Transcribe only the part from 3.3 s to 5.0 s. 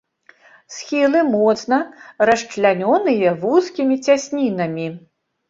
вузкімі цяснінамі.